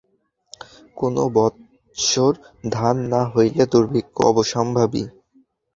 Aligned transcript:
কোন 0.97 1.15
বৎসর 1.35 2.33
ধান 2.71 2.95
না 3.11 3.21
হইলে 3.33 3.63
দুর্ভিক্ষ 3.71 4.15
অবশ্যম্ভাবী। 4.31 5.03